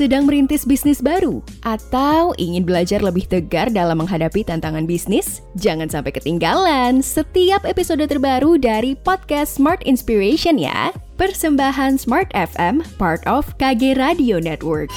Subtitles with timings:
[0.00, 5.44] Sedang merintis bisnis baru atau ingin belajar lebih tegar dalam menghadapi tantangan bisnis?
[5.60, 10.88] Jangan sampai ketinggalan setiap episode terbaru dari podcast Smart Inspiration ya.
[11.20, 14.88] Persembahan Smart FM, part of KG Radio Network.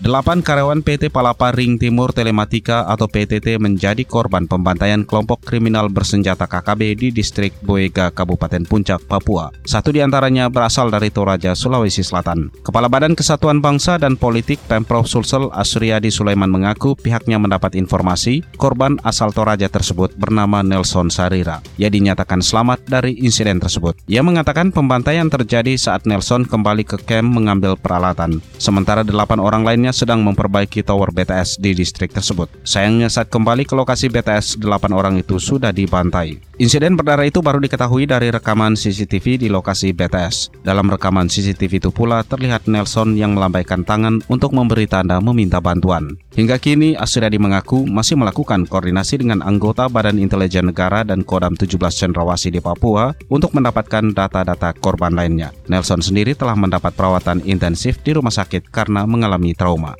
[0.00, 6.48] Delapan karyawan PT Palapa Ring Timur Telematika atau PTT menjadi korban pembantaian kelompok kriminal bersenjata
[6.48, 9.52] KKB di distrik Boega, Kabupaten Puncak, Papua.
[9.68, 12.48] Satu di antaranya berasal dari Toraja, Sulawesi Selatan.
[12.64, 18.96] Kepala Badan Kesatuan Bangsa dan Politik Pemprov Sulsel Asriadi Sulaiman mengaku pihaknya mendapat informasi korban
[19.04, 21.60] asal Toraja tersebut bernama Nelson Sarira.
[21.76, 24.00] Ia dinyatakan selamat dari insiden tersebut.
[24.08, 28.40] Ia mengatakan pembantaian terjadi saat Nelson kembali ke camp mengambil peralatan.
[28.56, 32.50] Sementara delapan orang lainnya sedang memperbaiki tower BTS di distrik tersebut.
[32.66, 36.49] Sayangnya saat kembali ke lokasi BTS, delapan orang itu sudah dibantai.
[36.60, 40.60] Insiden berdarah itu baru diketahui dari rekaman CCTV di lokasi BTS.
[40.60, 46.20] Dalam rekaman CCTV itu pula terlihat Nelson yang melambaikan tangan untuk memberi tanda meminta bantuan.
[46.36, 51.80] Hingga kini, Asriadi mengaku masih melakukan koordinasi dengan anggota Badan Intelijen Negara dan Kodam 17
[51.80, 55.56] Cendrawasih di Papua untuk mendapatkan data-data korban lainnya.
[55.64, 59.96] Nelson sendiri telah mendapat perawatan intensif di rumah sakit karena mengalami trauma.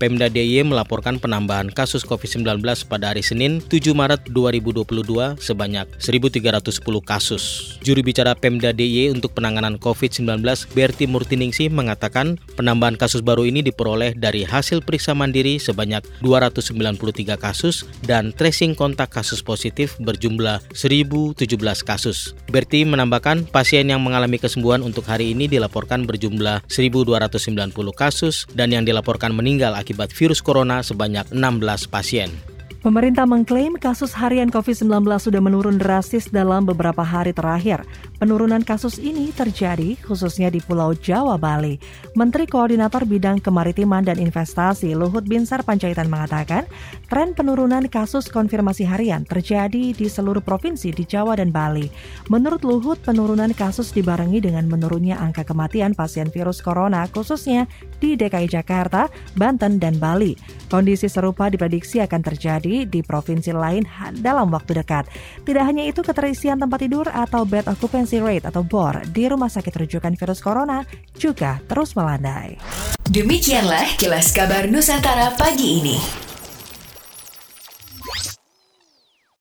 [0.00, 4.88] Pemda DIY melaporkan penambahan kasus COVID-19 pada hari Senin 7 Maret 2022
[5.36, 7.76] sebanyak 1.310 kasus.
[7.84, 10.40] Juru bicara Pemda DIY untuk penanganan COVID-19
[10.72, 17.84] Berti Murtiningsi mengatakan penambahan kasus baru ini diperoleh dari hasil periksa mandiri sebanyak 293 kasus
[18.00, 21.44] dan tracing kontak kasus positif berjumlah 1.017
[21.84, 22.32] kasus.
[22.48, 28.88] Berti menambahkan pasien yang mengalami kesembuhan untuk hari ini dilaporkan berjumlah 1.290 kasus dan yang
[28.88, 32.30] dilaporkan meninggal akibat akibat virus corona sebanyak 16 pasien.
[32.80, 37.84] Pemerintah mengklaim kasus harian COVID-19 sudah menurun drastis dalam beberapa hari terakhir.
[38.16, 41.76] Penurunan kasus ini terjadi khususnya di Pulau Jawa, Bali.
[42.16, 46.64] Menteri Koordinator Bidang Kemaritiman dan Investasi Luhut Binsar Panjaitan mengatakan,
[47.12, 51.84] tren penurunan kasus konfirmasi harian terjadi di seluruh provinsi di Jawa dan Bali.
[52.32, 57.68] Menurut Luhut, penurunan kasus dibarengi dengan menurunnya angka kematian pasien virus corona khususnya
[58.00, 60.32] di DKI Jakarta, Banten, dan Bali.
[60.72, 63.82] Kondisi serupa diprediksi akan terjadi di provinsi lain
[64.20, 65.10] dalam waktu dekat.
[65.42, 69.74] Tidak hanya itu, keterisian tempat tidur atau bed occupancy rate atau BOR di rumah sakit
[69.84, 70.86] rujukan virus corona
[71.18, 72.56] juga terus melandai.
[73.10, 76.29] Demikianlah kilas kabar Nusantara pagi ini.